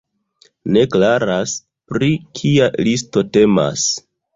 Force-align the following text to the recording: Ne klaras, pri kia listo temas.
Ne 0.77 0.85
klaras, 0.95 1.55
pri 1.95 2.11
kia 2.43 2.75
listo 2.93 3.29
temas. 3.39 3.91